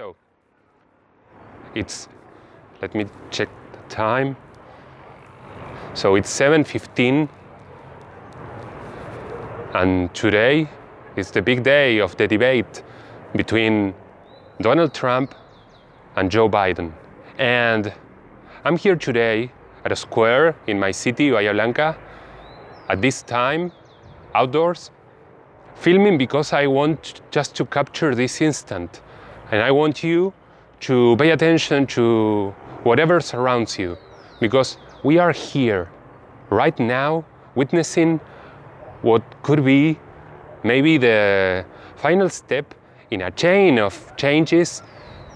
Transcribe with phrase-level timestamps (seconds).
[0.00, 0.16] So
[1.74, 2.08] it's
[2.80, 4.34] let me check the time.
[5.92, 7.28] So it's 7:15
[9.74, 10.70] and today
[11.16, 12.82] is the big day of the debate
[13.36, 13.92] between
[14.62, 15.34] Donald Trump
[16.16, 16.92] and Joe Biden.
[17.36, 17.92] And
[18.64, 19.52] I'm here today
[19.84, 21.94] at a square in my city, Bahia Blanca,
[22.88, 23.70] at this time,
[24.34, 24.90] outdoors,
[25.74, 29.02] filming because I want just to capture this instant.
[29.50, 30.32] And I want you
[30.80, 32.54] to pay attention to
[32.84, 33.98] whatever surrounds you
[34.40, 35.88] because we are here
[36.50, 38.20] right now witnessing
[39.02, 39.98] what could be
[40.62, 41.64] maybe the
[41.96, 42.74] final step
[43.10, 44.82] in a chain of changes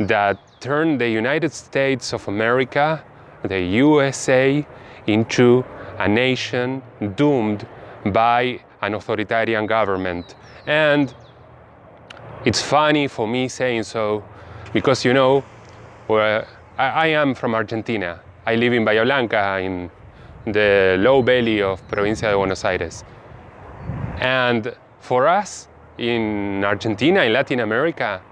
[0.00, 3.04] that turn the United States of America,
[3.42, 4.66] the USA,
[5.06, 5.64] into
[5.98, 6.82] a nation
[7.16, 7.66] doomed
[8.06, 10.34] by an authoritarian government.
[10.66, 11.14] And
[12.44, 14.22] it's funny for me saying so
[14.72, 15.44] because you know,
[16.06, 18.20] where I, I am from Argentina.
[18.46, 19.90] I live in Bahia Blanca in
[20.46, 23.04] the low valley of Provincia de Buenos Aires.
[24.20, 28.22] And for us in Argentina, in Latin America,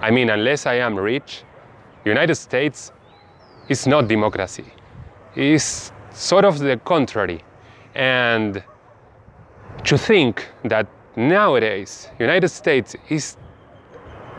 [0.00, 1.42] I mean, unless I am rich,
[2.04, 2.92] United States
[3.68, 4.64] is not democracy.
[5.34, 7.42] It's sort of the contrary.
[7.94, 8.62] And
[9.84, 10.86] to think that
[11.18, 13.36] nowadays United States is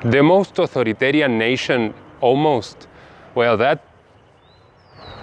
[0.06, 2.88] the most authoritarian nation almost,
[3.36, 3.84] well, that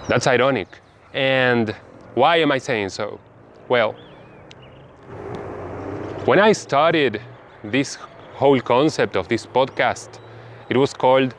[0.07, 0.67] that's ironic.
[1.13, 1.75] And
[2.13, 3.19] why am I saying so?
[3.67, 3.95] Well,
[6.25, 7.21] when I started
[7.63, 7.95] this
[8.35, 10.19] whole concept of this podcast,
[10.69, 11.33] it was called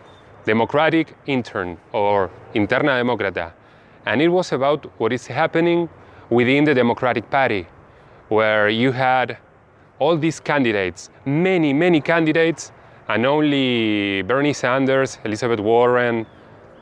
[0.44, 3.52] Democratic Intern or Interna Democrata.
[4.05, 5.89] And it was about what is happening
[6.28, 7.69] within the Democratic Party,
[8.28, 9.39] where you had
[9.98, 12.72] all these candidates, many, many candidates,
[13.08, 16.27] and only Bernie Sanders, Elizabeth Warren,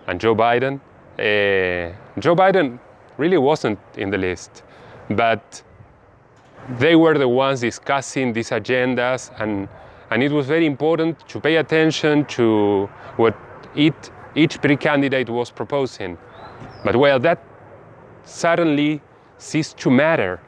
[0.06, 0.80] and Joe Biden.
[1.18, 2.78] Uh, Joe Biden
[3.16, 4.62] really wasn't in the list,
[5.10, 5.62] but
[6.78, 9.68] they were the ones discussing these agendas, and,
[10.10, 12.86] and it was very important to pay attention to
[13.16, 13.36] what
[13.74, 16.18] it, each pre-candidate was proposing.
[16.84, 17.42] But well, that
[18.24, 19.00] suddenly
[19.38, 20.40] ceased to matter,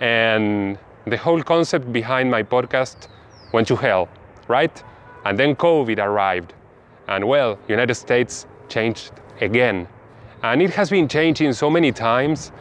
[0.00, 0.78] and
[1.10, 3.08] the whole concept behind my podcast
[3.52, 4.08] went to hell,
[4.48, 4.82] right?
[5.24, 6.54] And then COVID arrived,
[7.08, 9.88] and well, United States changed again,
[10.42, 12.52] and it has been changing so many times,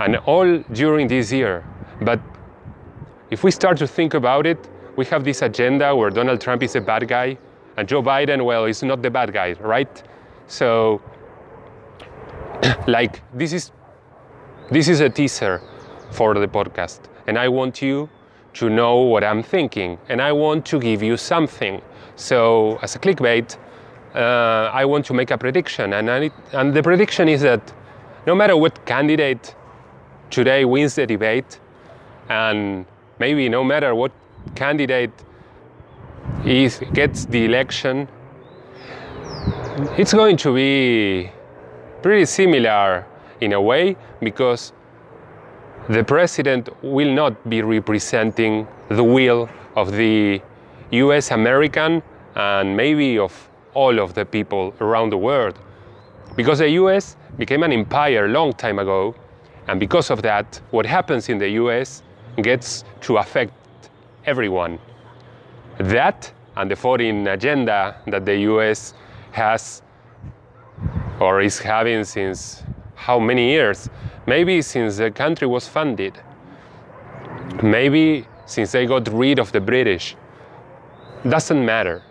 [0.00, 1.64] and all during this year.
[2.02, 2.20] But
[3.30, 6.74] if we start to think about it, we have this agenda where Donald Trump is
[6.76, 7.38] a bad guy
[7.78, 10.02] and Joe Biden, well, is not the bad guy, right?
[10.48, 11.00] So,
[12.88, 13.70] like, this is
[14.68, 15.62] this is a teaser
[16.10, 18.08] for the podcast, and I want you
[18.54, 21.82] to know what I'm thinking, and I want to give you something.
[22.16, 23.56] So, as a clickbait,
[24.14, 27.72] uh, I want to make a prediction, and, I, and the prediction is that
[28.26, 29.54] no matter what candidate
[30.30, 31.60] today wins the debate,
[32.30, 32.86] and
[33.18, 34.10] maybe no matter what
[34.54, 35.12] candidate
[36.46, 38.08] is, gets the election,
[39.98, 41.30] it's going to be
[42.00, 43.06] pretty similar
[43.42, 44.72] in a way because
[45.88, 50.40] the president will not be representing the will of the
[50.90, 52.02] US American
[52.34, 55.58] and maybe of all of the people around the world.
[56.36, 59.14] Because the US became an empire a long time ago,
[59.66, 62.02] and because of that, what happens in the US
[62.42, 63.52] gets to affect
[64.26, 64.78] everyone.
[65.78, 68.94] That and the foreign agenda that the US
[69.30, 69.82] has
[71.20, 72.62] or is having since
[72.98, 73.88] how many years?
[74.26, 76.20] Maybe since the country was funded.
[77.62, 80.16] Maybe since they got rid of the British.
[81.26, 82.02] Doesn't matter.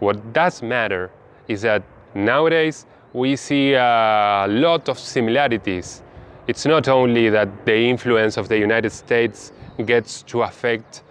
[0.00, 1.10] What does matter
[1.46, 1.82] is that
[2.14, 6.02] nowadays we see a lot of similarities.
[6.48, 9.52] It's not only that the influence of the United States
[9.84, 11.02] gets to affect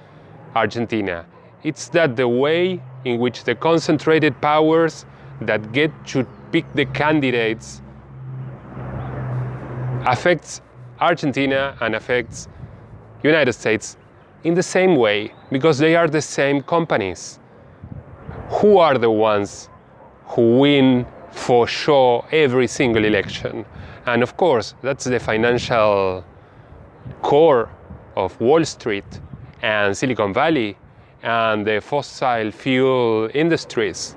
[0.56, 1.26] Argentina,
[1.64, 5.06] it's that the way in which the concentrated powers
[5.42, 7.82] that get to pick the candidates
[10.06, 10.62] affects
[11.00, 12.48] Argentina and affects
[13.24, 13.98] United States
[14.44, 17.40] in the same way because they are the same companies.
[18.50, 19.70] Who are the ones
[20.26, 23.66] who win for sure every single election?
[24.06, 26.26] And of course, that's the financial
[27.22, 27.70] core
[28.16, 29.06] of Wall Street
[29.62, 30.78] and Silicon Valley
[31.24, 34.16] and the fossil fuel industries.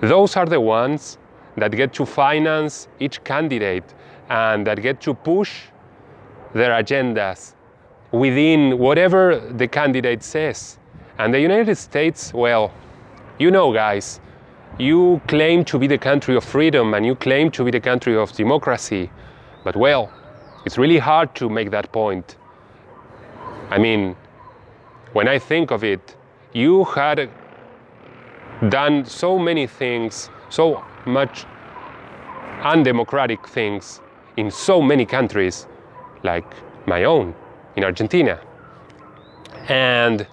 [0.00, 1.16] Those are the ones
[1.56, 3.84] that get to finance each candidate
[4.32, 5.52] and that get to push
[6.54, 7.54] their agendas
[8.12, 10.78] within whatever the candidate says.
[11.18, 12.72] And the United States, well,
[13.38, 14.20] You know, guys,
[14.78, 18.16] you claim to be the country of freedom and you claim to be the country
[18.16, 19.10] of democracy,
[19.64, 20.12] but well,
[20.64, 22.36] it's really hard to make that point.
[23.70, 24.14] I mean,
[25.14, 26.16] when I think of it,
[26.52, 27.30] you had
[28.68, 31.46] done so many things, so much
[32.62, 34.01] undemocratic things
[34.36, 35.66] in so many countries,
[36.22, 36.46] like
[36.86, 37.34] my own,
[37.76, 38.40] in Argentina.
[39.68, 40.26] And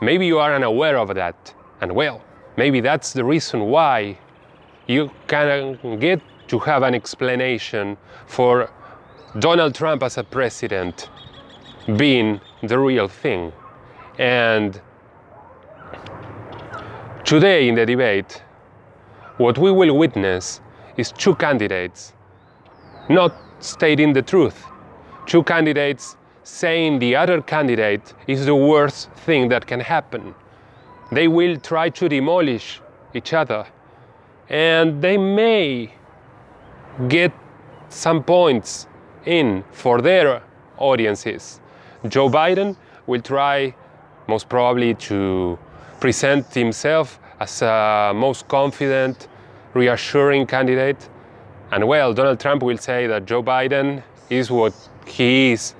[0.00, 1.54] maybe you are unaware of that.
[1.80, 2.22] And well,
[2.56, 4.18] maybe that's the reason why
[4.86, 7.96] you can get to have an explanation
[8.26, 8.70] for
[9.38, 11.10] Donald Trump as a president
[11.96, 13.52] being the real thing.
[14.18, 14.80] And
[17.24, 18.42] today in the debate,
[19.36, 20.60] what we will witness
[20.96, 22.12] is two candidates
[23.08, 24.64] not stating the truth,
[25.26, 30.34] two candidates saying the other candidate is the worst thing that can happen.
[31.12, 32.80] They will try to demolish
[33.14, 33.66] each other
[34.48, 35.92] and they may
[37.08, 37.32] get
[37.88, 38.86] some points
[39.24, 40.42] in for their
[40.78, 41.60] audiences.
[42.08, 42.76] Joe Biden
[43.06, 43.74] will try
[44.26, 45.58] most probably to
[46.00, 49.28] present himself as a most confident,
[49.74, 51.08] reassuring candidate.
[51.70, 54.72] And well, Donald Trump will say that Joe Biden is what
[55.06, 55.74] he is,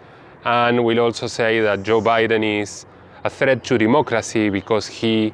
[0.44, 2.84] and will also say that Joe Biden is
[3.24, 5.32] a threat to democracy because he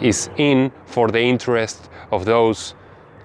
[0.00, 2.74] is in for the interest of those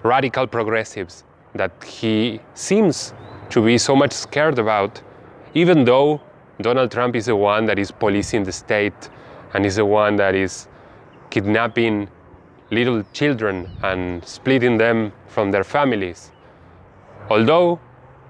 [0.03, 1.23] radical progressives
[1.55, 3.13] that he seems
[3.49, 5.01] to be so much scared about,
[5.53, 6.21] even though
[6.61, 9.09] Donald Trump is the one that is policing the state
[9.53, 10.67] and is the one that is
[11.29, 12.09] kidnapping
[12.71, 16.31] little children and splitting them from their families.
[17.31, 17.79] Although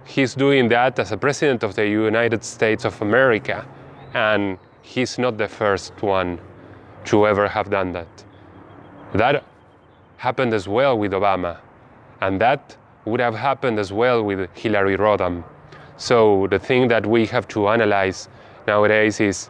[0.06, 3.66] he's doing that as a president of the United States of America,
[4.14, 6.40] and he's not the first one
[7.06, 8.24] to ever have done that.
[9.16, 9.44] That
[10.18, 11.58] happened as well with Obama,
[12.22, 15.44] and that would have happened as well with Hillary Rodham.
[15.98, 18.30] So the thing that we have to analyze
[18.68, 19.50] nowadays is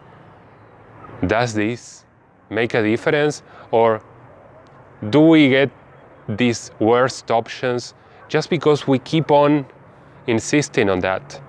[1.27, 2.05] does this
[2.49, 4.01] make a difference or
[5.09, 5.69] do we get
[6.29, 7.93] these worst options
[8.31, 9.65] just because we keep on
[10.25, 11.41] insisting on that?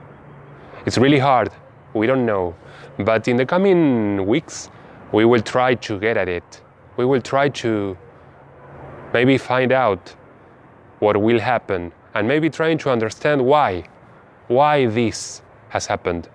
[0.84, 1.50] It's really hard.
[1.94, 2.56] We don't know.
[2.98, 4.68] But in the coming weeks,
[5.12, 6.60] we will try to get at it.
[6.96, 7.96] We will try to
[9.14, 10.12] maybe find out
[10.98, 13.84] what will happen and maybe trying to understand why
[14.48, 16.28] why this has happened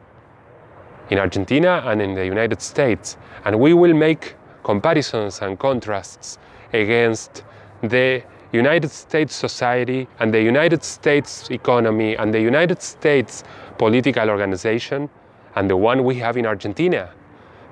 [1.10, 6.38] in Argentina and in the United States and we will make comparisons and contrasts
[6.74, 7.44] against
[7.82, 8.24] the
[8.54, 13.44] United States society and the United States economy and the United States
[13.78, 15.10] political organization
[15.56, 17.12] and the one we have in Argentina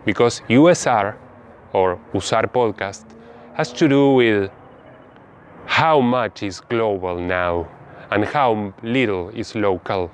[0.04, 1.16] because USR
[1.72, 3.06] or USAR podcast
[3.54, 4.52] has to do with
[5.66, 7.68] how much is global now
[8.12, 10.12] and how little is local.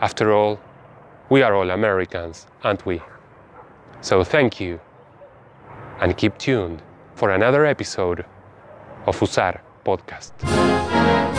[0.00, 0.58] After all,
[1.28, 3.02] we are all Americans, aren't we?
[4.00, 4.80] So thank you
[6.00, 6.82] and keep tuned
[7.14, 8.24] for another episode
[9.06, 11.35] of USAR Podcast.